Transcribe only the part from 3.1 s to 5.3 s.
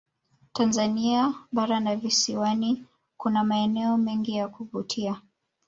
kuna maeneo mengi ya kuvutia